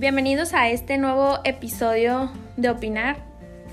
Bienvenidos 0.00 0.54
a 0.54 0.70
este 0.70 0.96
nuevo 0.96 1.40
episodio 1.44 2.30
de 2.56 2.70
Opinar. 2.70 3.18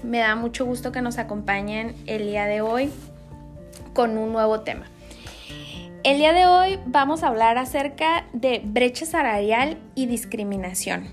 Me 0.04 0.18
da 0.18 0.36
mucho 0.36 0.66
gusto 0.66 0.92
que 0.92 1.02
nos 1.02 1.20
acompañen 1.20 1.96
el 2.06 2.28
día 2.28 2.48
de 2.48 2.60
hoy 2.60 2.92
con 3.94 4.18
un 4.18 4.34
nuevo 4.34 4.60
tema. 4.60 4.88
El 6.04 6.18
día 6.18 6.34
de 6.34 6.46
hoy 6.46 6.80
vamos 6.86 7.24
a 7.24 7.28
hablar 7.28 7.58
acerca 7.58 8.26
de 8.34 8.62
brecha 8.62 9.06
salarial 9.06 9.78
y 9.96 10.08
discriminación. 10.08 11.08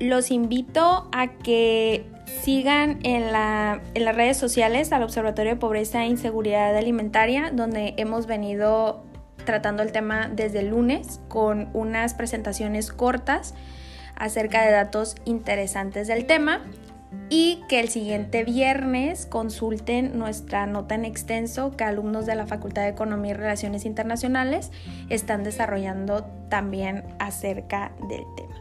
Los 0.00 0.30
invito 0.30 1.08
a 1.12 1.28
que 1.28 2.04
sigan 2.42 2.98
en, 3.04 3.32
las 3.32 3.80
redes 3.94 4.36
sociales 4.36 4.92
al 4.92 5.02
Observatorio 5.02 5.52
de 5.52 5.58
Pobreza 5.58 6.04
e 6.04 6.08
Inseguridad 6.08 6.76
Alimentaria, 6.76 7.50
donde 7.54 7.94
hemos 7.96 8.26
venido 8.26 9.02
tratando 9.46 9.82
el 9.82 9.92
tema 9.92 10.28
desde 10.28 10.58
el 10.58 10.68
lunes 10.68 11.20
con 11.28 11.70
unas 11.72 12.12
presentaciones 12.12 12.92
cortas 12.92 13.54
acerca 14.18 14.64
de 14.64 14.72
datos 14.72 15.16
interesantes 15.24 16.08
del 16.08 16.26
tema 16.26 16.62
y 17.30 17.62
que 17.68 17.80
el 17.80 17.88
siguiente 17.88 18.44
viernes 18.44 19.26
consulten 19.26 20.18
nuestra 20.18 20.66
nota 20.66 20.94
en 20.94 21.04
extenso 21.04 21.76
que 21.76 21.84
alumnos 21.84 22.26
de 22.26 22.34
la 22.34 22.46
Facultad 22.46 22.82
de 22.82 22.88
Economía 22.88 23.32
y 23.32 23.34
Relaciones 23.34 23.84
Internacionales 23.84 24.70
están 25.08 25.44
desarrollando 25.44 26.24
también 26.48 27.04
acerca 27.18 27.92
del 28.08 28.24
tema. 28.36 28.54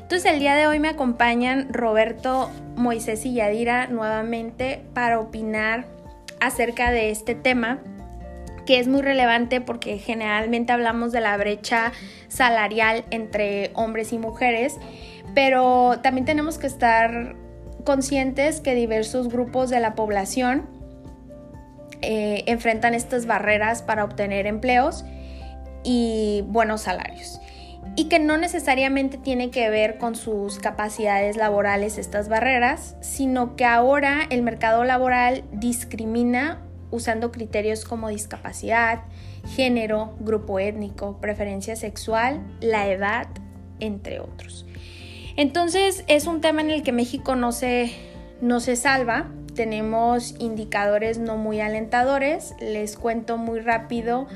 Entonces 0.00 0.32
el 0.32 0.38
día 0.38 0.54
de 0.54 0.68
hoy 0.68 0.78
me 0.78 0.88
acompañan 0.88 1.72
Roberto, 1.72 2.50
Moisés 2.76 3.26
y 3.26 3.34
Yadira 3.34 3.88
nuevamente 3.88 4.84
para 4.94 5.18
opinar 5.18 5.86
acerca 6.40 6.92
de 6.92 7.10
este 7.10 7.34
tema 7.34 7.80
que 8.66 8.78
es 8.78 8.88
muy 8.88 9.00
relevante 9.00 9.60
porque 9.60 9.98
generalmente 9.98 10.72
hablamos 10.72 11.12
de 11.12 11.20
la 11.20 11.36
brecha 11.36 11.92
salarial 12.28 13.04
entre 13.10 13.70
hombres 13.74 14.12
y 14.12 14.18
mujeres, 14.18 14.76
pero 15.34 16.00
también 16.02 16.26
tenemos 16.26 16.58
que 16.58 16.66
estar 16.66 17.36
conscientes 17.84 18.60
que 18.60 18.74
diversos 18.74 19.28
grupos 19.28 19.70
de 19.70 19.80
la 19.80 19.94
población 19.94 20.68
eh, 22.02 22.44
enfrentan 22.46 22.92
estas 22.94 23.26
barreras 23.26 23.82
para 23.82 24.04
obtener 24.04 24.46
empleos 24.46 25.04
y 25.82 26.44
buenos 26.48 26.82
salarios. 26.82 27.40
Y 27.94 28.08
que 28.08 28.18
no 28.18 28.36
necesariamente 28.36 29.16
tiene 29.16 29.50
que 29.50 29.70
ver 29.70 29.96
con 29.96 30.16
sus 30.16 30.58
capacidades 30.58 31.36
laborales 31.36 31.96
estas 31.96 32.28
barreras, 32.28 32.96
sino 33.00 33.56
que 33.56 33.64
ahora 33.64 34.26
el 34.28 34.42
mercado 34.42 34.84
laboral 34.84 35.44
discrimina 35.52 36.65
usando 36.90 37.32
criterios 37.32 37.84
como 37.84 38.08
discapacidad, 38.08 39.04
género, 39.46 40.14
grupo 40.20 40.58
étnico, 40.58 41.18
preferencia 41.20 41.76
sexual, 41.76 42.40
la 42.60 42.88
edad, 42.88 43.28
entre 43.80 44.20
otros. 44.20 44.66
Entonces 45.36 46.04
es 46.06 46.26
un 46.26 46.40
tema 46.40 46.62
en 46.62 46.70
el 46.70 46.82
que 46.82 46.92
México 46.92 47.36
no 47.36 47.52
se, 47.52 47.92
no 48.40 48.60
se 48.60 48.76
salva. 48.76 49.30
Tenemos 49.54 50.34
indicadores 50.38 51.18
no 51.18 51.36
muy 51.36 51.60
alentadores. 51.60 52.54
Les 52.60 52.96
cuento 52.96 53.36
muy 53.36 53.60
rápido 53.60 54.26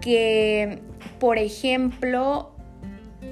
que, 0.00 0.80
por 1.18 1.38
ejemplo, 1.38 2.52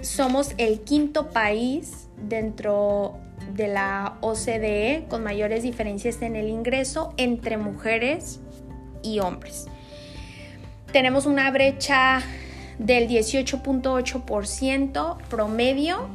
somos 0.01 0.55
el 0.59 0.81
quinto 0.81 1.31
país 1.31 2.09
dentro 2.17 3.19
de 3.55 3.69
la 3.69 4.17
OCDE 4.21 5.07
con 5.09 5.23
mayores 5.23 5.63
diferencias 5.63 6.23
en 6.23 6.37
el 6.37 6.49
ingreso 6.49 7.13
entre 7.17 7.57
mujeres 7.57 8.41
y 9.05 9.21
hombres. 9.21 9.67
Tenemos 10.93 11.27
una 11.27 11.51
brecha 11.51 12.21
del 12.79 13.09
18.8% 13.09 15.19
promedio 15.29 16.09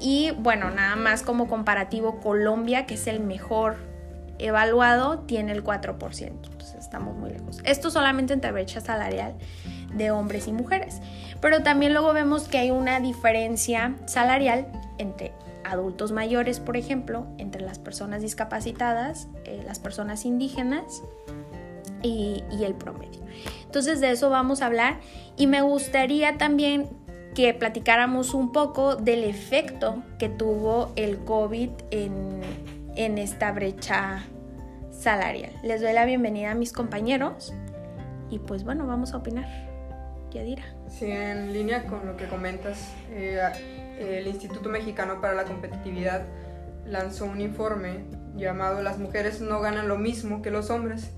y 0.00 0.32
bueno, 0.32 0.70
nada 0.70 0.96
más 0.96 1.22
como 1.22 1.48
comparativo 1.48 2.20
Colombia, 2.20 2.84
que 2.84 2.94
es 2.94 3.06
el 3.06 3.20
mejor 3.20 3.76
evaluado, 4.38 5.20
tiene 5.20 5.52
el 5.52 5.64
4%. 5.64 6.26
Entonces 6.26 6.74
estamos 6.74 7.16
muy 7.16 7.30
lejos. 7.30 7.60
Esto 7.64 7.90
solamente 7.90 8.34
entre 8.34 8.52
brecha 8.52 8.80
salarial 8.80 9.34
de 9.94 10.10
hombres 10.10 10.48
y 10.48 10.52
mujeres. 10.52 11.00
Pero 11.40 11.62
también 11.62 11.92
luego 11.92 12.12
vemos 12.12 12.48
que 12.48 12.58
hay 12.58 12.70
una 12.70 13.00
diferencia 13.00 13.94
salarial 14.06 14.66
entre 14.98 15.32
adultos 15.64 16.12
mayores, 16.12 16.60
por 16.60 16.76
ejemplo, 16.76 17.26
entre 17.38 17.62
las 17.62 17.78
personas 17.78 18.22
discapacitadas, 18.22 19.28
eh, 19.44 19.62
las 19.64 19.78
personas 19.78 20.24
indígenas 20.24 21.02
y, 22.04 22.44
y 22.52 22.62
el 22.62 22.74
promedio. 22.74 23.20
Entonces 23.64 24.00
de 24.00 24.12
eso 24.12 24.30
vamos 24.30 24.62
a 24.62 24.66
hablar 24.66 25.00
y 25.36 25.48
me 25.48 25.62
gustaría 25.62 26.38
también 26.38 26.88
que 27.34 27.52
platicáramos 27.52 28.32
un 28.32 28.52
poco 28.52 28.94
del 28.94 29.24
efecto 29.24 30.04
que 30.20 30.28
tuvo 30.28 30.92
el 30.94 31.18
COVID 31.24 31.70
en, 31.90 32.40
en 32.94 33.18
esta 33.18 33.50
brecha 33.50 34.22
salarial. 34.92 35.52
Les 35.64 35.80
doy 35.80 35.92
la 35.92 36.04
bienvenida 36.04 36.52
a 36.52 36.54
mis 36.54 36.72
compañeros 36.72 37.52
y 38.30 38.38
pues 38.38 38.62
bueno, 38.64 38.86
vamos 38.86 39.12
a 39.12 39.16
opinar. 39.16 39.46
Yadira. 40.30 40.64
Sí, 40.88 41.06
en 41.06 41.52
línea 41.52 41.84
con 41.86 42.06
lo 42.06 42.16
que 42.16 42.26
comentas, 42.26 42.92
eh, 43.10 43.40
el 43.98 44.26
Instituto 44.26 44.68
Mexicano 44.68 45.20
para 45.20 45.34
la 45.34 45.44
Competitividad 45.44 46.24
lanzó 46.86 47.24
un 47.24 47.40
informe 47.40 48.04
llamado 48.34 48.82
Las 48.82 48.98
mujeres 48.98 49.40
no 49.40 49.60
ganan 49.60 49.88
lo 49.88 49.96
mismo 49.96 50.42
que 50.42 50.50
los 50.50 50.70
hombres. 50.70 51.12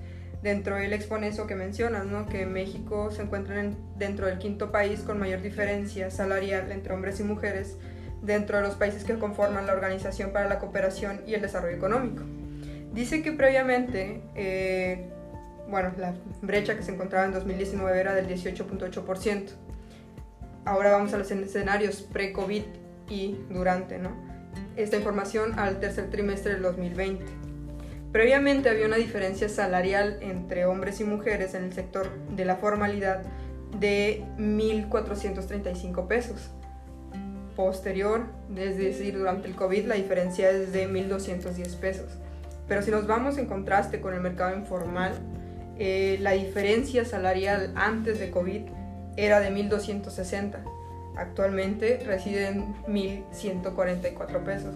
Dentro 0.47 0.77
él 0.77 0.93
expone 0.93 1.27
eso 1.27 1.49
que 1.49 1.57
mencionas, 1.57 2.07
¿no? 2.07 2.29
que 2.29 2.47
México 2.47 3.11
se 3.11 3.23
encuentra 3.23 3.69
dentro 3.97 4.27
del 4.27 4.39
quinto 4.39 4.71
país 4.71 5.01
con 5.01 5.19
mayor 5.19 5.43
diferencia 5.43 6.09
salarial 6.09 6.71
entre 6.71 6.95
hombres 6.95 7.19
y 7.19 7.25
mujeres 7.25 7.77
dentro 8.23 8.59
de 8.59 8.63
los 8.63 8.77
países 8.77 9.03
que 9.03 9.19
conforman 9.19 9.67
la 9.67 9.73
Organización 9.73 10.31
para 10.31 10.49
la 10.49 10.61
Cooperación 10.61 11.21
y 11.27 11.35
el 11.35 11.43
Desarrollo 11.43 11.75
Económico. 11.75 12.23
Dice 12.95 13.25
que 13.25 13.33
previamente 13.33 14.23
eh, 14.37 15.09
bueno, 15.69 15.91
la 15.99 16.15
brecha 16.43 16.77
que 16.77 16.85
se 16.85 16.93
encontraba 16.93 17.27
en 17.27 17.33
2019 17.33 17.99
era 17.99 18.15
del 18.15 18.29
18.8%. 18.29 19.49
Ahora 20.65 20.93
vamos 20.93 21.13
a 21.13 21.19
los 21.19 21.29
escenarios 21.29 22.03
pre-COVID 22.03 22.63
y 23.11 23.37
durante, 23.51 23.99
¿no? 23.99 24.13
Esta 24.77 24.97
información 24.97 25.59
al 25.59 25.81
tercer 25.81 26.09
trimestre 26.09 26.53
del 26.53 26.63
2020. 26.63 27.46
Previamente 28.17 28.71
había 28.71 28.87
una 28.87 28.97
diferencia 28.97 29.47
salarial 29.47 30.17
entre 30.23 30.65
hombres 30.65 31.01
y 31.01 31.05
mujeres 31.05 31.53
en 31.53 31.65
el 31.65 31.75
sector 31.75 32.09
de 32.31 32.47
la 32.47 32.57
formalidad 32.57 33.25
de 33.79 34.25
1.435 34.39 36.07
pesos. 36.07 36.49
Posterior, 37.57 38.25
es 38.57 38.79
decir, 38.79 39.19
durante 39.19 39.49
el 39.49 39.55
COVID, 39.55 39.85
la 39.85 39.97
diferencia 39.97 40.49
es 40.49 40.73
de 40.73 40.89
1.210 40.89 41.77
pesos. 41.77 42.07
Pero 42.67 42.81
si 42.81 42.91
nos 42.91 43.07
vamos 43.07 43.37
en 43.37 43.45
contraste 43.45 44.01
con 44.01 44.15
el 44.15 44.23
mercado 44.23 44.57
informal, 44.57 45.13
eh, 45.79 46.17
la 46.23 46.31
diferencia 46.31 47.05
salarial 47.05 47.75
antes 47.77 48.19
de 48.19 48.31
COVID 48.31 48.63
era 49.19 49.41
de 49.41 49.51
1.260. 49.51 50.65
Actualmente 51.17 52.03
residen 52.05 52.75
1.144 52.87 54.45
pesos. 54.45 54.75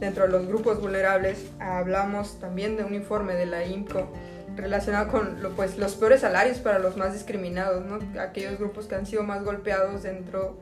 Dentro 0.00 0.24
de 0.24 0.30
los 0.30 0.46
grupos 0.46 0.80
vulnerables 0.80 1.50
hablamos 1.58 2.40
también 2.40 2.76
de 2.76 2.84
un 2.84 2.94
informe 2.94 3.34
de 3.34 3.46
la 3.46 3.64
INCO 3.64 4.08
relacionado 4.56 5.10
con 5.10 5.38
pues, 5.56 5.78
los 5.78 5.94
peores 5.94 6.20
salarios 6.20 6.58
para 6.58 6.78
los 6.78 6.96
más 6.96 7.12
discriminados, 7.12 7.84
aquellos 8.18 8.58
grupos 8.58 8.86
que 8.86 8.94
han 8.94 9.06
sido 9.06 9.22
más 9.22 9.44
golpeados 9.44 10.02
dentro 10.02 10.58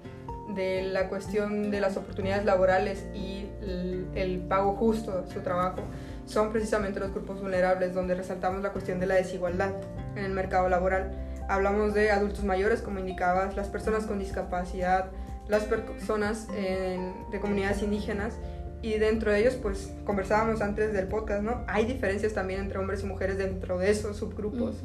de 0.55 0.83
la 0.83 1.09
cuestión 1.09 1.71
de 1.71 1.81
las 1.81 1.97
oportunidades 1.97 2.45
laborales 2.45 3.07
y 3.15 3.49
el, 3.63 4.09
el 4.15 4.41
pago 4.41 4.75
justo 4.75 5.23
de 5.23 5.33
su 5.33 5.41
trabajo 5.41 5.83
son 6.27 6.51
precisamente 6.51 7.01
los 7.01 7.13
grupos 7.13 7.41
vulnerables 7.41 7.95
donde 7.95 8.15
resaltamos 8.15 8.63
la 8.63 8.71
cuestión 8.71 9.01
de 9.01 9.07
la 9.07 9.15
desigualdad 9.15 9.73
en 10.17 10.25
el 10.25 10.33
mercado 10.33 10.69
laboral. 10.69 11.30
Hablamos 11.51 11.95
de 11.95 12.11
adultos 12.11 12.45
mayores, 12.45 12.81
como 12.81 13.01
indicabas, 13.01 13.57
las 13.57 13.69
personas 13.69 14.07
con 14.07 14.19
discapacidad, 14.19 15.11
las 15.49 15.65
personas 15.65 16.47
de 16.49 17.41
comunidades 17.41 17.83
indígenas 17.83 18.35
y 18.83 18.95
dentro 18.95 19.31
de 19.31 19.41
ellos, 19.41 19.57
pues 19.57 19.93
conversábamos 20.05 20.63
antes 20.63 20.93
del 20.93 21.07
podcast, 21.07 21.43
¿no? 21.43 21.65
Hay 21.67 21.85
diferencias 21.85 22.33
también 22.33 22.61
entre 22.61 22.79
hombres 22.79 23.03
y 23.03 23.07
mujeres 23.07 23.37
dentro 23.37 23.79
de 23.79 23.91
esos 23.91 24.17
subgrupos. 24.17 24.77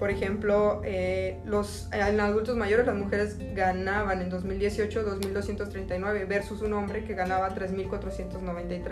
Por 0.00 0.10
ejemplo, 0.10 0.82
eh, 0.84 1.38
los, 1.46 1.88
en 1.92 2.20
adultos 2.20 2.56
mayores 2.56 2.86
las 2.86 2.96
mujeres 2.96 3.38
ganaban 3.54 4.20
en 4.20 4.30
2018 4.30 5.06
2.239 5.20 6.26
versus 6.26 6.60
un 6.60 6.72
hombre 6.72 7.04
que 7.04 7.14
ganaba 7.14 7.54
3.493 7.54 8.82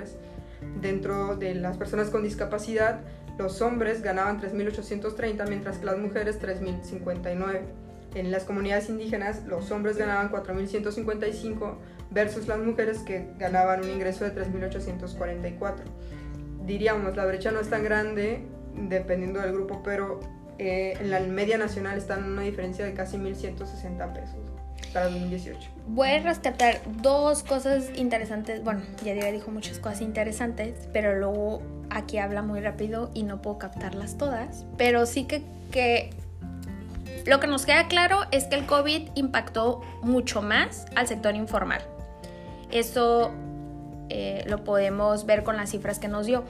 Dentro 0.81 1.37
de 1.37 1.55
las 1.57 1.77
personas 1.77 2.09
con 2.09 2.23
discapacidad, 2.23 3.01
los 3.39 3.61
hombres 3.61 4.03
ganaban 4.03 4.41
3.830, 4.41 5.49
mientras 5.49 5.79
que 5.79 5.87
las 5.87 5.99
mujeres 5.99 6.41
3.059. 6.41 7.61
En 8.15 8.31
las 8.31 8.45
comunidades 8.45 8.89
indígenas, 8.89 9.45
los 9.47 9.71
hombres 9.73 9.97
ganaban 9.97 10.31
4.155 10.31 11.75
versus 12.11 12.47
las 12.47 12.59
mujeres 12.59 12.99
que 13.01 13.27
ganaban 13.39 13.83
un 13.83 13.91
ingreso 13.91 14.25
de 14.25 14.35
3.844. 14.35 15.75
Diríamos, 16.65 17.17
la 17.17 17.27
brecha 17.27 17.51
no 17.51 17.61
es 17.61 17.69
tan 17.69 17.83
grande 17.83 18.47
dependiendo 18.77 19.41
del 19.41 19.53
grupo, 19.53 19.83
pero 19.83 20.21
eh, 20.59 20.97
en 21.01 21.11
la 21.11 21.21
media 21.21 21.59
nacional 21.59 21.99
está 21.99 22.17
en 22.17 22.25
una 22.25 22.43
diferencia 22.43 22.85
de 22.85 22.95
casi 22.95 23.17
1.160 23.17 24.13
pesos. 24.13 24.39
Para 24.95 25.11
2018. 25.11 25.59
Voy 25.89 26.09
a 26.09 26.21
rescatar 26.21 26.81
dos 27.03 27.43
cosas 27.43 27.91
interesantes. 27.97 28.65
Bueno, 28.65 28.83
ya 29.05 29.13
dijo 29.31 29.51
muchas 29.51 29.79
cosas 29.79 30.01
interesantes, 30.01 30.89
pero 30.93 31.19
luego 31.19 31.61
aquí 31.91 32.19
habla 32.19 32.41
muy 32.41 32.61
rápido 32.61 33.11
y 33.13 33.25
no 33.25 33.43
puedo 33.43 33.59
captarlas 33.59 34.17
todas. 34.17 34.65
Pero 34.79 35.05
sí 35.05 35.25
que, 35.25 35.43
que 35.71 36.11
lo 37.27 37.41
que 37.41 37.47
nos 37.47 37.67
queda 37.67 37.89
claro 37.89 38.21
es 38.31 38.45
que 38.45 38.55
el 38.55 38.67
COVID 38.67 39.11
impactó 39.15 39.83
mucho 40.03 40.41
más 40.41 40.87
al 40.95 41.09
sector 41.09 41.35
informal. 41.35 41.83
Eso 42.71 43.33
eh, 44.09 44.45
lo 44.47 44.65
podemos 44.65 45.27
ver 45.27 45.43
con 45.43 45.57
las 45.57 45.71
cifras 45.71 45.99
que 45.99 46.09
nos 46.09 46.27
dio. 46.27 46.45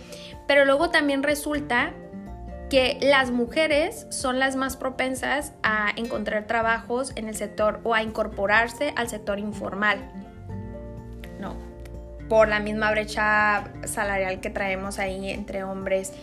Pero 0.46 0.64
luego 0.64 0.90
también 0.90 1.22
resulta 1.22 1.92
que 2.74 2.98
las 3.00 3.30
mujeres 3.30 4.04
son 4.10 4.40
las 4.40 4.56
más 4.56 4.76
propensas 4.76 5.52
a 5.62 5.92
encontrar 5.94 6.48
trabajos 6.48 7.12
en 7.14 7.28
el 7.28 7.36
sector 7.36 7.78
o 7.84 7.94
a 7.94 8.02
incorporarse 8.02 8.92
al 8.96 9.08
sector 9.08 9.38
informal. 9.38 9.98
No, 11.38 11.54
por 12.28 12.48
la 12.48 12.58
misma 12.58 12.90
brecha 12.90 13.70
salarial 13.84 14.40
que 14.40 14.50
traemos 14.50 14.98
ahí 14.98 15.30
entre 15.30 15.62
hombres 15.62 16.14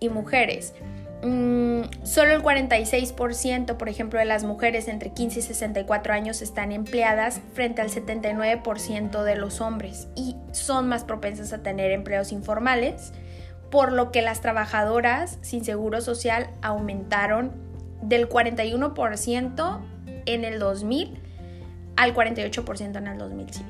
y 0.00 0.10
mujeres. 0.10 0.74
Mm, 1.22 1.84
solo 2.02 2.34
el 2.34 2.42
46%, 2.42 3.78
por 3.78 3.88
ejemplo, 3.88 4.18
de 4.18 4.26
las 4.26 4.44
mujeres 4.44 4.86
entre 4.86 5.14
15 5.14 5.38
y 5.38 5.42
64 5.42 6.12
años 6.12 6.42
están 6.42 6.72
empleadas 6.72 7.40
frente 7.54 7.80
al 7.80 7.88
79% 7.88 9.22
de 9.22 9.36
los 9.36 9.62
hombres 9.62 10.08
y 10.14 10.36
son 10.52 10.90
más 10.90 11.04
propensas 11.04 11.54
a 11.54 11.62
tener 11.62 11.90
empleos 11.90 12.32
informales, 12.32 13.14
por 13.70 13.92
lo 13.92 14.10
que 14.10 14.22
las 14.22 14.40
trabajadoras 14.40 15.38
sin 15.42 15.64
seguro 15.64 16.00
social 16.00 16.50
aumentaron 16.62 17.52
del 18.02 18.28
41% 18.28 19.80
en 20.26 20.44
el 20.44 20.58
2000 20.58 21.20
al 21.96 22.14
48% 22.14 22.96
en 22.96 23.06
el 23.06 23.18
2007. 23.18 23.68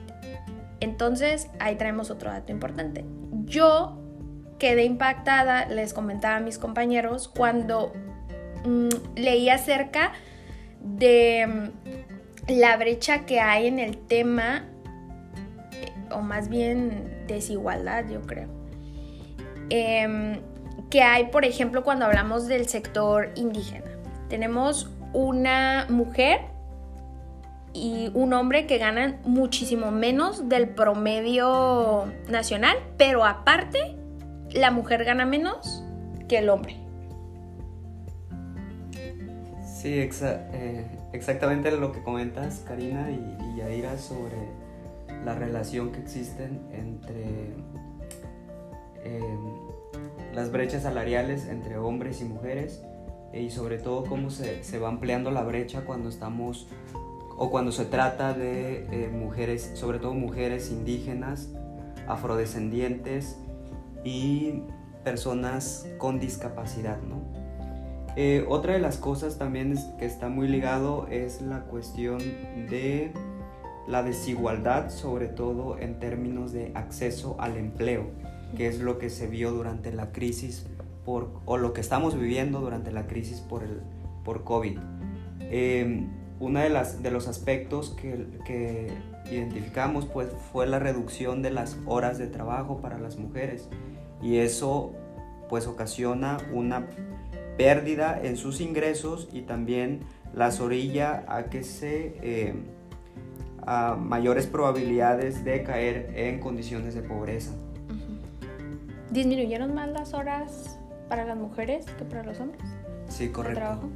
Entonces, 0.81 1.49
ahí 1.59 1.77
traemos 1.77 2.11
otro 2.11 2.31
dato 2.31 2.53
importante. 2.53 3.05
Yo 3.45 3.99
quedé 4.59 4.85
impactada, 4.85 5.67
les 5.67 5.93
comentaba 5.93 6.37
a 6.37 6.41
mis 6.41 6.59
compañeros, 6.59 7.29
cuando 7.29 7.93
mm, 8.65 9.17
leí 9.17 9.49
acerca 9.51 10.13
de 10.81 11.47
mm, 11.47 12.53
la 12.59 12.77
brecha 12.77 13.27
que 13.27 13.41
hay 13.41 13.67
en 13.67 13.79
el 13.79 13.99
tema, 13.99 14.65
eh, 15.73 15.93
o 16.11 16.21
más 16.21 16.49
bien 16.49 17.25
desigualdad, 17.27 18.09
yo 18.09 18.23
creo. 18.23 18.60
Em, 19.71 20.41
que 20.91 21.03
hay, 21.03 21.27
por 21.27 21.45
ejemplo, 21.45 21.85
cuando 21.85 22.05
hablamos 22.05 22.49
del 22.49 22.69
sector 22.69 23.31
indígena. 23.37 23.87
Tenemos 24.29 24.91
una 25.13 25.87
mujer 25.89 26.41
y 27.73 28.11
un 28.15 28.33
hombre 28.33 28.67
que 28.67 28.79
ganan 28.79 29.21
muchísimo 29.25 29.93
menos 29.93 30.49
del 30.49 30.69
promedio 30.69 32.13
nacional, 32.29 32.77
pero 32.97 33.25
aparte 33.25 33.97
la 34.51 34.73
mujer 34.73 35.05
gana 35.05 35.25
menos 35.25 35.85
que 36.29 36.39
el 36.39 36.49
hombre. 36.49 36.77
Sí, 39.65 39.95
eh, 39.95 40.87
exactamente 41.13 41.71
lo 41.71 41.93
que 41.93 42.03
comentas, 42.03 42.65
Karina 42.67 43.11
y, 43.11 43.61
y, 43.61 43.99
sobre 43.99 44.37
la 45.25 45.35
relación 45.35 45.93
que 45.93 46.01
existen 46.01 46.61
entre 46.73 47.55
em, 49.05 50.35
las 50.35 50.53
brechas 50.53 50.83
salariales 50.83 51.47
entre 51.47 51.79
hombres 51.79 52.21
y 52.21 52.25
mujeres 52.25 52.83
y 53.33 53.51
sobre 53.51 53.79
todo 53.79 54.05
cómo 54.05 54.31
se, 54.31 54.65
se, 54.65 54.79
va 54.79 54.89
ampliando 54.89 55.31
la 55.31 55.43
brecha 55.43 55.85
cuando 55.85 56.09
estamos 56.09 56.67
o 57.37 57.51
cuando 57.51 57.73
se 57.73 57.87
trata 57.87 58.35
de 58.35 58.87
eh, 58.91 59.09
mujeres, 59.09 59.71
sobre 59.75 59.99
todo 59.99 60.15
mujeres 60.15 60.71
indígenas, 60.71 61.49
afrodescendientes 62.07 63.39
y 64.05 64.63
personas 65.05 65.87
con 65.99 66.21
discapacidad, 66.21 67.01
¿no? 67.01 67.41
Eh, 68.17 68.45
otra 68.49 68.75
de 68.75 68.81
las 68.81 68.97
cosas 68.97 69.39
también 69.39 69.79
que 69.99 70.05
está 70.05 70.29
muy 70.29 70.49
ligado 70.49 71.07
es 71.09 71.41
la 71.41 71.61
cuestión 71.61 72.19
de 72.69 73.13
la 73.87 74.03
desigualdad, 74.03 74.91
sobre 74.91 75.29
todo 75.29 75.79
en 75.79 75.99
términos 75.99 76.53
de 76.53 76.73
acceso 76.75 77.37
al 77.39 77.57
empleo, 77.57 78.11
que 78.57 78.67
es 78.67 78.81
lo 78.81 78.99
que 78.99 79.11
se 79.11 79.27
vio 79.27 79.53
durante 79.53 79.93
la 79.93 80.13
crisis 80.13 80.67
por, 81.05 81.31
o 81.45 81.57
lo 81.57 81.73
que 81.73 81.81
estamos 81.81 82.19
viviendo 82.19 82.61
durante 82.61 82.93
la 82.93 83.07
crisis 83.07 83.41
por, 83.41 83.63
el, 83.63 83.81
por 84.25 84.45
COVID. 84.45 84.79
Eh, 85.41 86.07
uno 86.39 86.61
de, 86.61 86.71
de 87.03 87.11
los 87.11 87.29
aspectos 87.29 87.91
que, 87.91 88.27
que 88.45 88.93
identificamos 89.31 90.07
pues, 90.07 90.29
fue 90.53 90.67
la 90.67 90.79
reducción 90.79 91.43
de 91.43 91.51
las 91.51 91.79
horas 91.87 92.19
de 92.19 92.27
trabajo 92.27 92.81
para 92.81 92.99
las 92.99 93.19
mujeres 93.19 93.69
y 94.23 94.39
eso 94.39 94.93
pues 95.49 95.67
ocasiona 95.67 96.39
una 96.53 96.87
pérdida 97.57 98.19
en 98.23 98.37
sus 98.37 98.61
ingresos 98.61 99.29
y 99.33 99.43
también 99.43 100.01
las 100.33 100.61
orilla 100.61 101.25
a 101.29 101.45
que 101.45 101.63
se 101.63 102.15
eh, 102.23 102.55
a 103.67 103.97
mayores 103.97 104.47
probabilidades 104.47 105.45
de 105.45 105.63
caer 105.63 106.13
en 106.15 106.41
condiciones 106.41 106.95
de 106.95 107.03
pobreza. 107.03 107.53
¿Disminuyeron 109.11 109.75
más 109.75 109.89
las 109.89 110.15
horas 110.15 110.79
para 111.09 111.25
las 111.25 111.37
mujeres 111.37 111.85
que 111.99 112.05
para 112.05 112.23
los 112.23 112.39
hombres? 112.41 112.63
Sí, 113.09 113.31
correcto. 113.31 113.91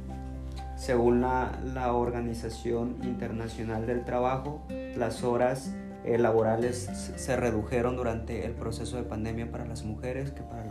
Según 0.75 1.21
la, 1.21 1.57
la 1.73 1.93
Organización 1.93 2.97
Internacional 3.03 3.87
del 3.87 4.03
Trabajo, 4.03 4.61
las 4.97 5.23
horas 5.23 5.73
eh, 6.03 6.17
laborales 6.17 6.89
se 7.15 7.35
redujeron 7.37 7.95
durante 7.95 8.45
el 8.45 8.51
proceso 8.51 8.97
de 8.97 9.03
pandemia 9.03 9.49
para 9.49 9.65
las 9.65 9.83
mujeres 9.83 10.31
que 10.31 10.43
para 10.43 10.65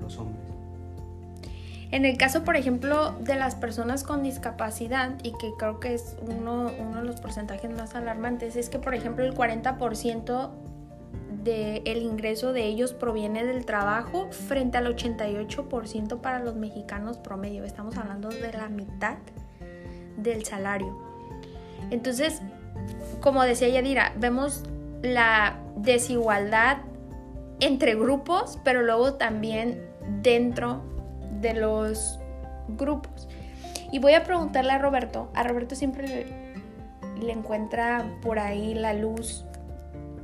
los 0.00 0.18
hombres. 0.18 0.44
En 1.90 2.04
el 2.04 2.18
caso, 2.18 2.42
por 2.42 2.56
ejemplo, 2.56 3.12
de 3.20 3.36
las 3.36 3.54
personas 3.54 4.02
con 4.02 4.24
discapacidad, 4.24 5.12
y 5.22 5.30
que 5.32 5.52
creo 5.56 5.78
que 5.78 5.94
es 5.94 6.16
uno, 6.20 6.72
uno 6.80 6.98
de 6.98 7.04
los 7.04 7.20
porcentajes 7.20 7.70
más 7.70 7.94
alarmantes, 7.94 8.56
es 8.56 8.68
que, 8.68 8.80
por 8.80 8.94
ejemplo, 8.94 9.24
el 9.24 9.34
40% 9.34 10.50
del 11.44 11.98
ingreso 11.98 12.52
de 12.52 12.64
ellos 12.64 12.92
proviene 12.94 13.44
del 13.44 13.64
trabajo 13.66 14.28
frente 14.32 14.78
al 14.78 14.86
88% 14.86 16.20
para 16.20 16.38
los 16.40 16.56
mexicanos 16.56 17.18
promedio. 17.18 17.64
Estamos 17.64 17.96
hablando 17.96 18.30
de 18.30 18.52
la 18.52 18.68
mitad 18.68 19.18
del 20.16 20.44
salario. 20.44 20.98
Entonces, 21.90 22.40
como 23.20 23.42
decía 23.42 23.68
Yadira, 23.68 24.12
vemos 24.16 24.64
la 25.02 25.58
desigualdad 25.76 26.78
entre 27.60 27.94
grupos, 27.94 28.58
pero 28.64 28.82
luego 28.82 29.14
también 29.14 29.86
dentro 30.22 30.82
de 31.40 31.54
los 31.54 32.18
grupos. 32.68 33.28
Y 33.92 33.98
voy 33.98 34.14
a 34.14 34.24
preguntarle 34.24 34.72
a 34.72 34.78
Roberto, 34.78 35.30
a 35.34 35.42
Roberto 35.42 35.74
siempre 35.74 36.26
le, 37.20 37.32
encuentra 37.32 38.18
por 38.22 38.38
ahí 38.38 38.74
la 38.74 38.92
luz 38.92 39.44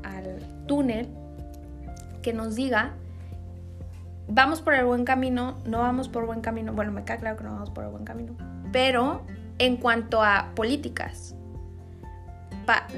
al 0.03 0.41
túnel, 0.71 1.09
que 2.23 2.33
nos 2.33 2.55
diga, 2.55 2.93
vamos 4.29 4.63
por 4.63 4.75
el 4.75 4.85
buen 4.85 5.05
camino, 5.05 5.59
no 5.65 5.81
vamos 5.81 6.09
por 6.09 6.27
buen 6.27 6.43
camino, 6.43 6.73
bueno, 6.73 6.93
me 6.93 7.03
queda 7.03 7.17
claro 7.17 7.37
que 7.37 7.43
no 7.43 7.51
vamos 7.51 7.71
por 7.71 7.83
el 7.83 7.91
buen 7.91 8.05
camino, 8.05 8.37
pero 8.71 9.23
en 9.59 9.79
cuanto 9.79 10.23
a 10.23 10.53
políticas, 10.55 11.35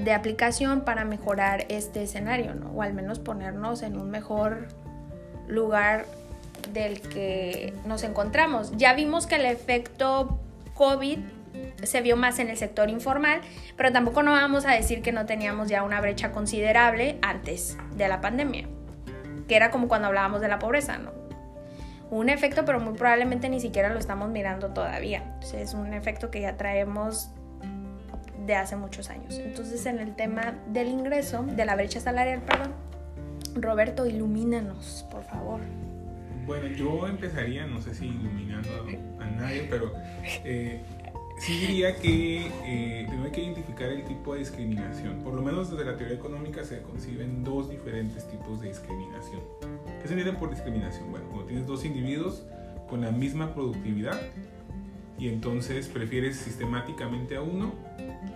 de 0.05 0.13
aplicación 0.13 0.83
para 0.83 1.07
mejorar 1.07 1.65
este 1.71 2.03
escenario, 2.03 2.55
¿no? 2.55 2.73
O 2.73 2.83
al 2.83 2.93
menos 2.93 3.21
ponernos 3.21 3.83
en 3.83 3.99
un 3.99 4.11
mejor 4.11 4.69
lugar 5.49 6.05
del 6.75 7.01
que 7.01 7.73
nos 7.87 8.03
encontramos. 8.03 8.77
Ya 8.77 8.93
vimos 8.93 9.27
que 9.27 9.37
el 9.37 9.47
efecto 9.47 10.39
COVID 10.75 11.21
se 11.83 12.01
vio 12.01 12.17
más 12.17 12.39
en 12.39 12.49
el 12.49 12.57
sector 12.57 12.91
informal, 12.91 13.41
pero 13.77 13.93
tampoco 13.93 14.23
no 14.23 14.33
vamos 14.33 14.67
a 14.67 14.73
decir 14.73 15.03
que 15.03 15.13
no 15.13 15.27
teníamos 15.27 15.69
ya 15.69 15.83
una 15.83 16.01
brecha 16.01 16.33
considerable 16.33 17.19
antes 17.23 17.77
de 17.97 18.09
la 18.09 18.21
pandemia, 18.21 18.69
que 19.49 19.57
era 19.57 19.71
como 19.71 19.89
cuando 19.89 20.09
hablábamos 20.09 20.41
de 20.41 20.49
la 20.49 20.59
pobreza, 20.59 20.99
¿no? 20.99 21.11
Un 22.11 22.29
efecto, 22.29 22.65
pero 22.67 22.79
muy 22.79 22.93
probablemente 22.93 23.49
ni 23.49 23.59
siquiera 23.59 23.89
lo 23.89 23.99
estamos 23.99 24.29
mirando 24.29 24.69
todavía. 24.75 25.39
es 25.55 25.73
un 25.73 25.95
efecto 25.95 26.31
que 26.31 26.43
ya 26.43 26.57
traemos 26.57 27.31
de 28.47 28.55
hace 28.55 28.77
muchos 28.77 29.09
años. 29.09 29.39
Entonces, 29.39 29.87
en 29.87 29.99
el 29.99 30.15
tema 30.15 30.55
del 30.67 30.89
ingreso, 30.89 31.43
de 31.43 31.65
la 31.65 31.75
brecha 31.75 32.01
salarial, 32.01 32.43
perdón, 32.43 32.73
Roberto, 33.55 34.07
ilumínanos, 34.07 35.07
por 35.11 35.25
favor. 35.25 35.61
Bueno, 36.47 36.67
yo 36.67 37.07
empezaría, 37.07 37.67
no 37.67 37.81
sé 37.81 37.95
si 37.95 38.07
iluminando 38.07 38.69
a, 39.21 39.25
nadie, 39.27 39.67
pero 39.71 39.93
eh, 40.45 40.83
sí 41.43 41.59
diría 41.59 41.97
que 41.97 42.47
eh, 42.65 43.09
hay 43.25 43.31
que 43.33 43.43
identificar 43.43 43.89
el 43.89 44.05
tipo 44.05 44.35
de 44.35 44.41
discriminación. 44.41 45.19
Por 45.25 45.35
lo 45.35 45.43
menos 45.43 45.71
desde 45.71 45.85
la 45.85 45.97
teoría 45.97 46.17
económica 46.17 46.63
se 46.63 46.83
conciben 46.83 47.43
dos 47.43 47.69
diferentes 47.69 48.29
tipos 48.29 48.61
de 48.61 48.69
discriminación. 48.69 49.41
¿Qué 50.01 50.07
se 50.07 50.15
entiende 50.15 50.39
por 50.39 50.51
discriminación? 50.51 51.11
Bueno, 51.11 51.27
cuando 51.27 51.47
tienes 51.47 51.67
dos 51.67 51.85
individuos 51.85 52.45
con 52.89 53.01
la 53.01 53.11
misma 53.11 53.55
productividad 53.55 54.21
y 55.19 55.29
entonces 55.29 55.89
prefieres 55.89 56.37
sistemáticamente 56.37 57.37
a 57.37 57.43
uno 57.43 57.73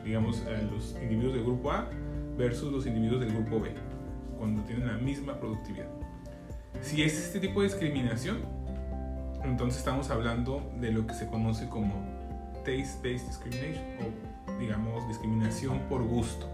digamos, 0.04 0.42
a 0.46 0.62
los 0.62 0.96
individuos 1.02 1.34
del 1.34 1.42
grupo 1.44 1.72
A 1.72 1.88
versus 2.36 2.72
los 2.72 2.86
individuos 2.86 3.20
del 3.20 3.32
grupo 3.32 3.60
B, 3.60 3.72
cuando 4.38 4.62
tienen 4.62 4.86
la 4.86 4.94
misma 4.94 5.38
productividad. 5.38 5.88
Si 6.80 7.02
es 7.02 7.18
este 7.18 7.40
tipo 7.40 7.62
de 7.62 7.68
discriminación, 7.68 8.38
entonces 9.42 9.78
estamos 9.78 10.10
hablando 10.10 10.70
de 10.80 10.92
lo 10.92 11.06
que 11.06 11.14
se 11.14 11.26
conoce 11.26 11.68
como 11.68 12.15
taste-based 12.66 13.26
discrimination 13.26 13.84
o 14.00 14.58
digamos 14.60 15.08
discriminación 15.08 15.78
por 15.88 16.02
gusto, 16.02 16.46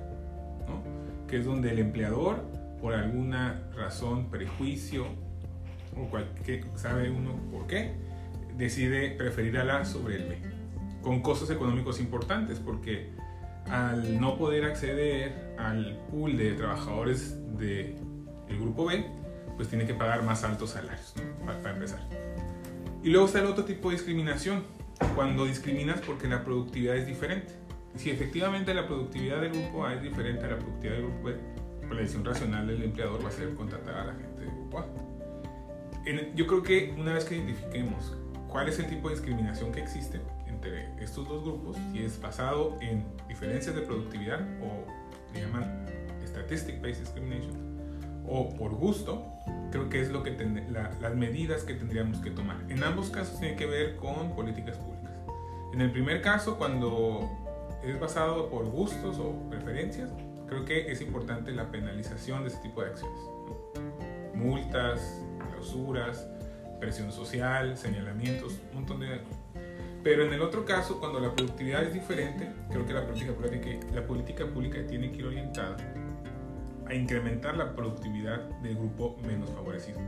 ¿no? 0.69 1.26
que 1.26 1.38
es 1.38 1.45
donde 1.45 1.71
el 1.73 1.81
empleador 1.81 2.52
por 2.83 2.95
alguna 2.95 3.62
razón, 3.76 4.28
prejuicio 4.28 5.07
o 5.97 6.11
cualquier, 6.11 6.66
sabe 6.75 7.11
uno 7.11 7.37
por 7.52 7.69
qué, 7.69 7.92
decide 8.59 9.12
preferir 9.12 9.57
a 9.57 9.64
la 9.64 9.85
sobre 9.85 10.16
el 10.16 10.28
B, 10.28 10.38
con 11.00 11.23
costos 11.23 11.49
económicos 11.50 12.00
importantes, 12.00 12.59
porque 12.59 13.12
al 13.71 14.21
no 14.21 14.37
poder 14.37 14.64
acceder 14.64 15.54
al 15.59 15.97
pool 16.11 16.37
de 16.37 16.54
trabajadores 16.54 17.38
del 17.57 17.95
grupo 18.49 18.87
B, 18.87 19.07
pues 19.57 19.69
tiene 19.69 19.87
que 19.87 19.95
pagar 19.95 20.25
más 20.25 20.42
altos 20.42 20.71
salarios, 20.71 21.14
para, 21.47 21.71
empezar. 21.71 22.00
Y 23.04 23.11
luego 23.11 23.26
está 23.26 23.38
el 23.38 23.47
otro 23.47 23.64
tipo 23.64 23.90
de 23.90 23.97
discriminación, 23.97 24.64
cuando 25.14 25.44
discriminas 25.44 26.00
porque 26.00 26.28
la 26.28 26.44
productividad 26.44 26.96
es 26.96 27.06
diferente. 27.06 27.52
Si 27.96 28.11
efectivamente 28.11 28.72
la 28.72 28.87
productividad 28.87 29.40
del 29.40 29.52
grupo 29.52 29.84
A 29.84 29.94
es 29.94 30.02
diferente 30.02 30.44
a 30.44 30.50
la 30.50 30.58
productividad 30.58 30.96
del 30.96 31.04
grupo 31.06 31.25
B, 31.25 31.37
pues 31.80 31.90
la 31.90 31.96
decisión 31.96 32.25
racional 32.25 32.66
del 32.66 32.82
empleador 32.82 33.22
va 33.25 33.28
a 33.28 33.32
ser 33.32 33.54
contratar 33.54 33.94
a 33.96 34.04
la 34.06 34.14
gente 34.14 34.40
del 34.40 34.50
grupo 34.50 34.78
A. 34.78 34.87
yo 36.34 36.46
creo 36.46 36.62
que 36.62 36.94
una 36.96 37.12
vez 37.14 37.25
que 37.25 37.37
identifiquemos 37.37 38.16
cuál 38.49 38.68
es 38.68 38.78
el 38.78 38.87
tipo 38.87 39.08
de 39.08 39.16
discriminación 39.16 39.72
que 39.72 39.80
existe 39.80 40.20
entre 40.46 40.92
estos 41.02 41.28
dos 41.28 41.42
grupos, 41.42 41.76
si 41.92 42.04
es 42.04 42.20
basado 42.20 42.78
en 42.80 43.04
diferencias 43.28 43.75
de 43.75 43.82
productividad 43.82 44.40
o 44.62 44.87
le 45.34 45.40
llaman 45.40 45.87
statistic 46.26 46.80
based 46.80 47.00
discrimination, 47.00 47.52
o 48.26 48.49
por 48.54 48.72
gusto, 48.75 49.26
creo 49.73 49.88
que 49.88 50.00
es 50.00 50.11
lo 50.11 50.23
que 50.23 50.37
las 50.71 51.14
medidas 51.17 51.64
que 51.64 51.75
tendríamos 51.75 52.19
que 52.19 52.31
tomar. 52.31 52.59
En 52.69 52.85
ambos 52.85 53.11
casos 53.11 53.41
tiene 53.41 53.57
que 53.57 53.67
ver 53.67 53.97
con 53.97 54.35
políticas 54.37 54.76
públicas. 54.76 55.12
En 55.73 55.81
el 55.81 55.91
primer 55.91 56.21
caso, 56.21 56.59
cuando 56.59 57.29
es 57.83 57.99
basado 57.99 58.50
por 58.50 58.67
gustos 58.67 59.19
o 59.19 59.49
preferencias, 59.49 60.11
creo 60.47 60.64
que 60.64 60.93
es 60.93 61.00
importante 61.00 61.50
la 61.50 61.71
penalización 61.71 62.43
de 62.43 62.50
ese 62.50 62.59
tipo 62.59 62.83
de 62.83 62.91
acciones. 62.91 63.19
Multas, 64.35 65.23
clausuras, 65.50 66.29
presión 66.79 67.11
social, 67.11 67.76
señalamientos, 67.76 68.61
un 68.71 68.81
montón 68.81 69.00
de... 69.00 69.21
Pero 70.05 70.25
en 70.25 70.33
el 70.35 70.43
otro 70.43 70.64
caso, 70.64 70.99
cuando 71.00 71.21
la 71.21 71.33
productividad 71.33 71.85
es 71.85 71.95
diferente, 71.95 72.50
creo 72.71 72.85
que 72.85 72.93
la 72.93 73.07
política 73.07 73.33
pública, 73.33 73.87
la 73.95 74.07
política 74.07 74.47
pública 74.47 74.87
tiene 74.87 75.12
que 75.12 75.19
ir 75.19 75.26
orientada 75.26 75.76
a 76.89 76.95
incrementar 76.95 77.57
la 77.57 77.75
productividad 77.75 78.41
del 78.61 78.77
grupo 78.77 79.17
menos 79.27 79.51
favorecido. 79.51 79.99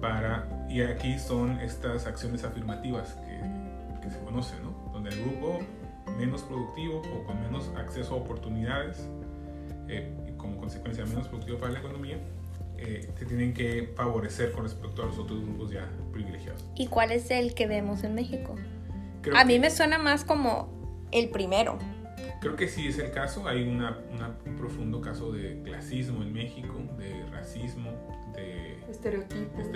Para, 0.00 0.66
y 0.68 0.82
aquí 0.82 1.18
son 1.18 1.60
estas 1.60 2.06
acciones 2.06 2.44
afirmativas 2.44 3.14
que, 3.14 3.40
que 4.00 4.10
se 4.10 4.18
conocen, 4.24 4.62
¿no? 4.62 4.72
donde 4.92 5.10
el 5.10 5.22
grupo 5.22 5.60
menos 6.18 6.42
productivo 6.42 6.98
o 7.00 7.24
con 7.24 7.40
menos 7.40 7.70
acceso 7.76 8.14
a 8.14 8.16
oportunidades 8.18 9.08
eh, 9.88 10.12
y 10.28 10.32
como 10.36 10.58
consecuencia 10.58 11.04
menos 11.04 11.28
productivo 11.28 11.58
para 11.58 11.72
la 11.72 11.78
economía, 11.78 12.18
eh, 12.78 13.08
se 13.16 13.26
tienen 13.26 13.54
que 13.54 13.92
favorecer 13.96 14.52
con 14.52 14.64
respecto 14.64 15.02
a 15.02 15.06
los 15.06 15.18
otros 15.18 15.40
grupos 15.42 15.70
ya 15.70 15.88
privilegiados. 16.12 16.64
¿Y 16.74 16.88
cuál 16.88 17.12
es 17.12 17.30
el 17.30 17.54
que 17.54 17.66
vemos 17.66 18.02
en 18.04 18.14
México? 18.14 18.56
a 19.36 19.44
mí 19.44 19.60
me 19.60 19.70
suena 19.70 19.98
más 19.98 20.24
como 20.24 20.68
el 21.12 21.28
primero. 21.28 21.78
Creo 22.42 22.56
que 22.56 22.66
sí 22.66 22.88
es 22.88 22.98
el 22.98 23.12
caso. 23.12 23.46
Hay 23.46 23.62
una, 23.62 23.98
un 24.44 24.56
profundo 24.56 25.00
caso 25.00 25.30
de 25.30 25.62
clasismo 25.62 26.24
en 26.24 26.32
México, 26.32 26.74
de 26.98 27.24
racismo, 27.30 27.92
de 28.34 28.80
estereotipos. 28.90 29.70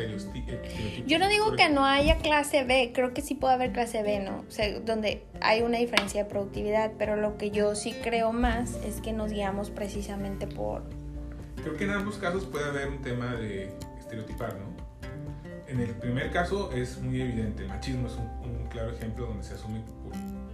Yo 1.07 1.21
no 1.21 1.29
digo 1.29 1.55
que 1.55 1.69
no 1.69 1.85
haya 1.85 2.19
clase 2.19 2.65
B, 2.65 2.91
creo 2.93 3.15
que 3.15 3.23
sí 3.23 3.37
puede 3.37 3.55
haber 3.55 3.73
clase 3.73 4.03
B, 4.03 4.19
¿no? 4.19 4.41
O 4.41 4.51
sea, 4.51 4.81
donde 4.81 5.23
hay 5.41 5.63
una 5.63 5.79
diferencia 5.79 6.25
de 6.25 6.29
productividad, 6.29 6.91
pero 6.99 7.15
lo 7.15 7.39
que 7.39 7.53
yo 7.53 7.77
sí 7.77 7.95
creo 8.03 8.33
más 8.33 8.75
es 8.85 9.01
que 9.01 9.13
nos 9.13 9.31
guiamos 9.31 9.71
precisamente 9.71 10.49
por... 10.49 10.83
Creo 11.63 11.77
que 11.77 11.85
en 11.85 11.91
ambos 11.91 12.17
casos 12.19 12.47
puede 12.47 12.65
haber 12.65 12.89
un 12.89 13.01
tema 13.01 13.37
de 13.37 13.71
estereotipar, 14.01 14.57
¿no? 14.57 14.75
En 15.69 15.79
el 15.79 15.91
primer 15.91 16.33
caso 16.33 16.73
es 16.73 17.01
muy 17.01 17.21
evidente, 17.21 17.63
el 17.63 17.69
machismo 17.69 18.09
es 18.09 18.15
un, 18.15 18.27
un 18.51 18.67
claro 18.71 18.91
ejemplo 18.91 19.27
donde 19.27 19.45
se 19.45 19.55
asume 19.55 19.83
por 20.03 20.46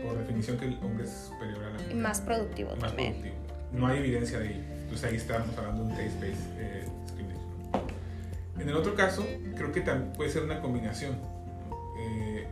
por 0.00 0.18
definición 0.18 0.58
que 0.58 0.66
el 0.66 0.78
hombre 0.82 1.04
es 1.04 1.10
superior 1.28 1.64
a 1.64 1.70
la 1.70 1.78
mujer. 1.78 1.94
Más 1.96 2.20
productivo 2.20 2.76
más 2.76 2.92
Productivo. 2.92 3.34
No 3.72 3.86
hay 3.86 3.98
evidencia 3.98 4.38
de 4.38 4.52
ello. 4.52 4.62
Entonces 4.82 5.10
ahí 5.10 5.16
estamos 5.16 5.56
hablando 5.56 5.84
de 5.84 5.90
un 5.90 5.96
taste-based 5.96 6.58
eh, 6.58 6.84
discrimination. 7.04 7.50
En 8.58 8.68
el 8.68 8.76
otro 8.76 8.94
caso, 8.94 9.24
creo 9.56 9.72
que 9.72 9.80
también 9.80 10.12
puede 10.12 10.30
ser 10.30 10.42
una 10.42 10.60
combinación. 10.60 11.16
Eh, 11.98 12.46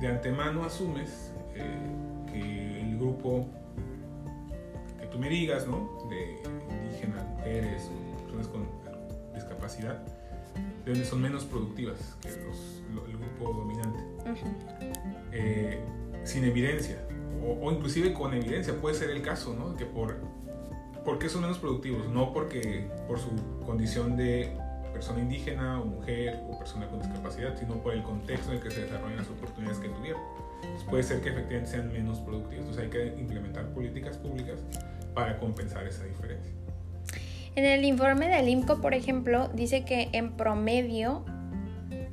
de 0.00 0.06
antemano 0.06 0.64
asumes 0.64 1.32
eh, 1.54 2.30
que 2.32 2.80
el 2.82 2.96
grupo 2.98 3.46
que 5.00 5.06
tú 5.06 5.18
me 5.18 5.28
digas, 5.28 5.66
¿no? 5.66 6.06
De 6.08 6.40
indígenas, 6.84 7.24
mujeres 7.24 7.90
personas 8.22 8.46
con 8.48 8.68
discapacidad, 9.34 10.00
son 11.04 11.20
menos 11.20 11.44
productivas 11.44 12.16
que 12.22 12.30
los, 12.30 12.82
el 13.08 13.18
grupo 13.18 13.52
dominante. 13.52 13.98
Uh 14.24 15.98
sin 16.28 16.44
evidencia, 16.44 16.96
o, 17.42 17.72
inclusive 17.72 18.12
con 18.12 18.34
evidencia, 18.34 18.74
puede 18.74 18.94
ser 18.94 19.10
el 19.10 19.22
caso, 19.22 19.54
¿no? 19.54 19.76
Que 19.76 19.86
por, 19.86 20.16
¿Por 21.04 21.18
qué 21.18 21.30
son 21.30 21.40
menos 21.40 21.58
productivos? 21.58 22.06
No 22.10 22.34
porque 22.34 22.86
por 23.06 23.18
su 23.18 23.30
condición 23.64 24.16
de 24.16 24.52
persona 24.92 25.20
indígena 25.20 25.80
o 25.80 25.86
mujer 25.86 26.38
o 26.50 26.58
persona 26.58 26.86
con 26.88 27.00
discapacidad, 27.00 27.58
sino 27.58 27.76
por 27.76 27.94
el 27.94 28.02
contexto 28.02 28.50
en 28.50 28.58
el 28.58 28.62
que 28.62 28.70
se 28.70 28.82
desarrollan 28.82 29.16
las 29.16 29.28
oportunidades 29.30 29.78
que 29.78 29.88
tuvieron. 29.88 30.20
puede 30.90 31.02
ser 31.02 31.22
que 31.22 31.30
efectivamente 31.30 31.70
sean 31.70 31.90
menos 31.92 32.18
productivos. 32.18 32.66
Entonces 32.66 32.84
hay 32.84 32.90
que 32.90 33.20
implementar 33.20 33.68
políticas 33.68 34.18
públicas 34.18 34.58
para 35.14 35.38
compensar 35.38 35.86
esa 35.86 36.04
diferencia. 36.04 36.52
En 37.54 37.64
el 37.64 37.86
informe 37.86 38.28
del 38.28 38.46
IMCO, 38.46 38.82
por 38.82 38.92
ejemplo, 38.92 39.48
dice 39.48 39.86
que 39.86 40.10
en 40.12 40.32
promedio 40.32 41.24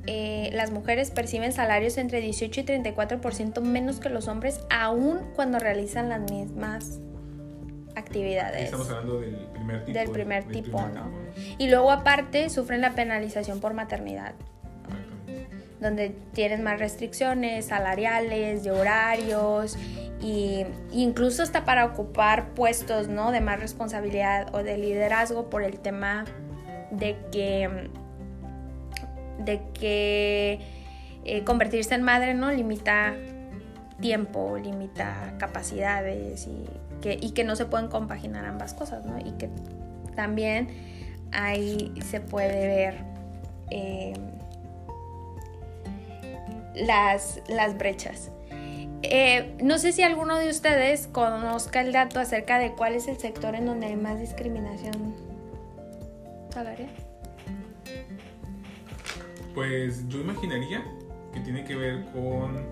eh, 0.06 0.50
las 0.52 0.70
mujeres 0.70 1.10
perciben 1.10 1.52
salarios 1.52 1.98
entre 1.98 2.20
18 2.20 2.60
y 2.60 2.64
34% 2.64 3.60
menos 3.60 3.98
que 3.98 4.08
los 4.08 4.28
hombres, 4.28 4.60
aún 4.70 5.20
cuando 5.34 5.58
realizan 5.58 6.08
las 6.08 6.30
mismas 6.30 7.00
actividades. 7.96 8.64
Estamos 8.64 8.88
hablando 8.90 9.20
del 9.20 9.34
primer 9.52 9.84
tipo. 9.84 9.98
Del 9.98 10.10
primer, 10.10 10.44
tipo, 10.44 10.80
¿no? 10.82 11.10
Y 11.58 11.68
luego 11.68 11.90
aparte 11.90 12.50
sufren 12.50 12.80
la 12.80 12.94
penalización 12.94 13.60
por 13.60 13.74
maternidad. 13.74 14.34
Donde 15.80 16.10
tienen 16.32 16.62
más 16.62 16.78
restricciones 16.78 17.66
salariales, 17.66 18.64
de 18.64 18.70
horarios, 18.70 19.76
y 20.20 20.64
incluso 20.92 21.42
hasta 21.42 21.64
para 21.64 21.84
ocupar 21.84 22.50
puestos, 22.54 23.08
¿no? 23.08 23.32
De 23.32 23.40
más 23.40 23.60
responsabilidad 23.60 24.54
o 24.54 24.62
de 24.62 24.78
liderazgo 24.78 25.50
por 25.50 25.62
el 25.62 25.78
tema 25.78 26.24
de 26.90 27.16
que 27.32 27.90
de 29.46 29.62
que 29.72 30.60
eh, 31.24 31.44
convertirse 31.44 31.94
en 31.94 32.02
madre 32.02 32.34
no 32.34 32.52
limita 32.52 33.14
tiempo, 34.00 34.58
limita 34.62 35.34
capacidades 35.38 36.46
y 36.46 36.66
que, 37.00 37.18
y 37.20 37.30
que 37.30 37.44
no 37.44 37.56
se 37.56 37.64
pueden 37.64 37.88
compaginar 37.88 38.44
ambas 38.44 38.74
cosas, 38.74 39.06
¿no? 39.06 39.18
Y 39.18 39.32
que 39.32 39.48
también 40.14 40.68
ahí 41.32 41.92
se 42.04 42.20
puede 42.20 42.66
ver 42.66 42.94
eh, 43.70 44.14
las, 46.74 47.40
las 47.48 47.78
brechas. 47.78 48.30
Eh, 49.02 49.56
no 49.62 49.78
sé 49.78 49.92
si 49.92 50.02
alguno 50.02 50.36
de 50.36 50.48
ustedes 50.48 51.06
conozca 51.06 51.80
el 51.80 51.92
dato 51.92 52.18
acerca 52.18 52.58
de 52.58 52.72
cuál 52.72 52.94
es 52.94 53.08
el 53.08 53.18
sector 53.18 53.54
en 53.54 53.66
donde 53.66 53.86
hay 53.86 53.96
más 53.96 54.18
discriminación 54.18 55.14
salarial. 56.52 57.05
Pues 59.56 60.06
yo 60.08 60.20
imaginaría 60.20 60.84
que 61.32 61.40
tiene 61.40 61.64
que 61.64 61.74
ver 61.74 62.04
con 62.12 62.62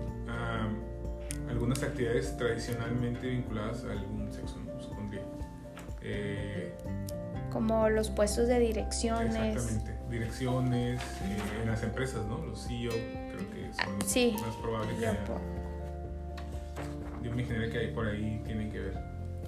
algunas 1.49 1.81
actividades 1.81 2.37
tradicionalmente 2.37 3.27
vinculadas 3.27 3.83
a 3.85 3.91
algún 3.91 4.31
sexo, 4.31 4.59
¿no? 4.59 4.79
supondría. 4.79 5.23
Eh, 6.03 6.71
Como 7.51 7.89
los 7.89 8.11
puestos 8.11 8.47
de 8.47 8.59
direcciones. 8.59 9.55
Exactamente, 9.55 9.95
direcciones 10.11 11.01
eh, 11.01 11.37
en 11.63 11.69
las 11.71 11.81
empresas, 11.81 12.23
¿no? 12.27 12.45
Los 12.45 12.67
CEO 12.67 12.91
creo 12.91 13.49
que 13.51 13.83
son 13.83 14.01
sí, 14.05 14.35
más 14.39 14.55
probables 14.57 14.95
que 14.99 15.07
haya. 15.07 15.25
Yo 17.23 17.31
me 17.31 17.41
imaginaría 17.41 17.71
que 17.71 17.79
ahí 17.79 17.87
por 17.95 18.05
ahí 18.05 18.43
tienen 18.45 18.71
que 18.71 18.79
ver 18.79 18.93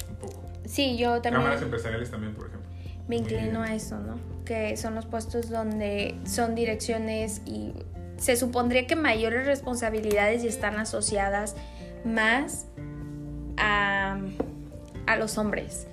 un 0.09 0.15
poco. 0.15 0.43
Sí, 0.65 0.97
yo 0.97 1.21
también. 1.21 1.43
Cámaras 1.43 1.61
empresariales 1.61 2.09
también, 2.09 2.33
por 2.33 2.47
ejemplo 2.47 2.67
me 3.07 3.15
inclino 3.17 3.61
a 3.61 3.73
eso, 3.73 3.97
¿no? 3.99 4.15
Que 4.47 4.77
son 4.77 4.95
los 4.95 5.05
puestos 5.05 5.49
donde 5.49 6.15
son 6.25 6.55
direcciones 6.55 7.41
y 7.45 7.73
se 8.17 8.35
supondría 8.35 8.87
que 8.87 8.95
mayores 8.95 9.45
responsabilidades 9.45 10.43
y 10.43 10.47
están 10.47 10.77
asociadas 10.77 11.55
más 12.05 12.67
a, 13.57 14.19
a 15.05 15.15
los 15.17 15.37
hombres. 15.37 15.87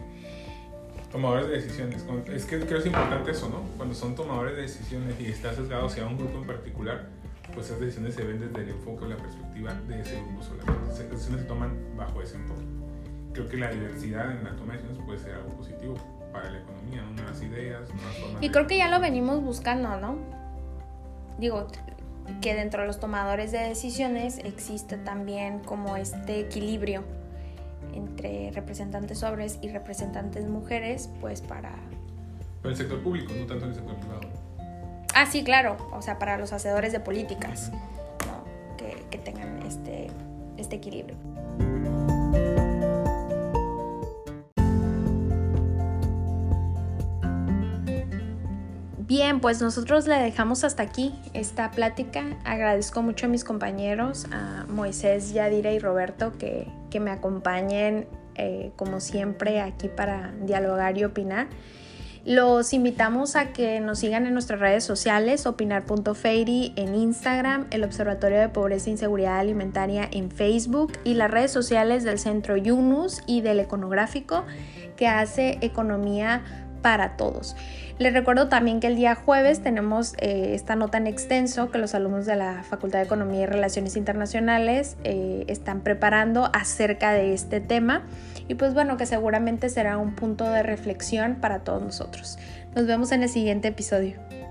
Tomadores 1.11 1.49
de 1.49 1.55
decisiones. 1.55 2.05
Es 2.33 2.45
que 2.45 2.57
creo 2.59 2.69
que 2.69 2.79
es 2.79 2.87
importante 2.87 3.31
eso, 3.33 3.49
¿no? 3.49 3.61
Cuando 3.77 3.95
son 3.95 4.15
tomadores 4.15 4.57
de 4.57 4.63
decisiones 4.63 5.15
y 5.21 5.27
estás 5.27 5.57
sesgado 5.57 5.87
hacia 5.87 6.07
un 6.07 6.17
grupo 6.17 6.39
en 6.39 6.47
particular, 6.47 7.09
pues 7.53 7.67
esas 7.67 7.81
decisiones 7.81 8.15
se 8.15 8.25
ven 8.25 8.41
desde 8.41 8.63
el 8.63 8.71
enfoque 8.71 9.05
o 9.05 9.09
la 9.09 9.17
perspectiva 9.17 9.75
de 9.89 10.01
ese 10.01 10.17
grupo 10.23 10.43
solamente. 10.43 10.93
Esas 10.93 11.11
decisiones 11.11 11.43
se 11.43 11.47
toman 11.47 11.97
bajo 11.97 12.23
ese 12.23 12.37
enfoque. 12.37 12.65
Creo 13.33 13.49
que 13.49 13.57
la 13.57 13.71
diversidad 13.71 14.31
en 14.31 14.45
la 14.45 14.57
toma 14.57 14.75
de 14.75 14.79
decisiones 14.79 15.07
puede 15.07 15.19
ser 15.19 15.35
algo 15.35 15.57
positivo 15.57 16.24
para 16.35 16.51
la 16.51 16.59
economía, 16.59 17.03
nuevas 17.15 17.41
ideas, 17.41 17.89
nuevas 17.95 18.17
formas. 18.19 18.43
Y 18.43 18.51
creo 18.51 18.67
que 18.67 18.77
ya 18.77 18.89
lo 18.89 19.01
venimos 19.01 19.41
buscando, 19.43 19.97
¿no? 19.97 20.17
Digo, 21.39 21.69
que 22.43 22.55
dentro 22.55 22.83
de 22.83 22.89
los 22.89 22.99
tomadores 23.01 23.53
de 23.53 23.59
decisiones 23.59 24.39
existe 24.39 24.97
también 24.99 25.61
como 25.61 25.97
este 25.97 26.41
equilibrio 26.41 27.05
entre 27.95 28.51
representantes 28.51 29.23
hombres 29.23 29.59
y 29.63 29.69
representantes 29.69 30.49
mujeres, 30.49 31.09
pues 31.21 31.41
para... 31.41 31.73
Pero 32.61 32.71
el 32.71 32.77
sector 32.77 33.01
público, 33.01 33.33
no 33.39 33.47
tanto 33.47 33.65
en 33.65 33.71
el 33.71 33.77
sector 33.77 33.97
privado. 33.97 34.21
Ah, 35.15 35.27
sí, 35.27 35.45
claro, 35.45 35.77
o 35.93 36.03
sea, 36.03 36.19
para 36.19 36.37
los 36.37 36.53
hacedores 36.53 36.93
de 36.93 36.99
políticas, 36.99 37.71
¿no? 38.27 38.77
que, 38.77 39.05
que, 39.11 39.19
tengan 39.19 39.63
este, 39.63 40.09
este 40.57 40.77
equilibrio. 40.77 41.17
Bien, 49.17 49.39
pues 49.39 49.63
nosotros 49.63 50.09
le 50.09 50.17
dejamos 50.17 50.65
hasta 50.65 50.83
aquí 50.83 51.15
esta 51.35 51.71
plática. 51.71 52.37
Agradezco 52.45 53.01
mucho 53.01 53.27
a 53.27 53.29
mis 53.29 53.45
compañeros, 53.45 54.27
a 54.33 54.67
Moisés, 54.67 55.33
Yadira 55.33 55.71
y 55.71 55.79
Roberto, 55.79 56.33
que, 56.37 56.67
que 56.91 56.99
me 56.99 57.13
acompañen 57.13 58.09
eh, 58.35 58.73
como 58.75 58.99
siempre 58.99 59.61
aquí 59.61 59.87
para 59.87 60.33
dialogar 60.41 60.99
y 60.99 61.05
opinar. 61.05 61.47
Los 62.25 62.73
invitamos 62.73 63.37
a 63.37 63.53
que 63.53 63.79
nos 63.79 64.01
sigan 64.01 64.27
en 64.27 64.33
nuestras 64.33 64.59
redes 64.59 64.83
sociales, 64.83 65.47
opinar.fairy 65.47 66.73
en 66.75 66.97
Instagram, 66.97 67.69
el 67.71 67.85
Observatorio 67.85 68.41
de 68.41 68.49
Pobreza 68.49 68.89
e 68.89 68.93
Inseguridad 68.95 69.39
Alimentaria 69.39 70.09
en 70.11 70.33
Facebook 70.33 70.93
y 71.05 71.15
las 71.15 71.31
redes 71.31 71.53
sociales 71.53 72.03
del 72.03 72.19
Centro 72.19 72.57
Yunus 72.57 73.23
y 73.29 73.43
del 73.43 73.61
Econográfico 73.61 74.45
que 74.97 75.07
hace 75.07 75.59
economía 75.61 76.64
para 76.85 77.17
todos. 77.17 77.57
Les 77.99 78.13
recuerdo 78.13 78.49
también 78.49 78.79
que 78.79 78.89
el 78.89 78.97
día 78.97 79.15
jueves 79.15 79.63
tenemos 79.63 80.13
eh, 80.19 80.53
esta 80.55 80.77
nota 80.77 80.99
en 80.99 81.07
extenso 81.07 81.71
que 81.71 81.79
los 81.79 81.95
alumnos 81.95 82.27
de 82.27 82.37
la 82.37 82.63
Facultad 82.63 82.99
de 82.99 83.07
Economía 83.07 83.45
y 83.45 83.47
Relaciones 83.47 83.97
Internacionales 83.97 84.99
eh, 85.03 85.47
están 85.49 85.81
preparando 85.81 86.51
acerca 86.53 87.13
de 87.13 87.33
este 87.33 87.61
tema 87.61 88.03
y 88.49 88.57
pues 88.57 88.75
bueno 88.75 88.99
que 88.99 89.07
seguramente 89.07 89.71
será 89.71 89.97
un 89.97 90.15
punto 90.15 90.45
de 90.45 90.63
reflexión 90.63 91.37
para 91.37 91.61
todos 91.61 91.83
nosotros. 91.83 92.39
Nos 92.75 92.87
vemos 92.87 93.13
en 93.13 93.23
el 93.23 93.31
siguiente 93.31 93.69
episodio. 93.69 94.44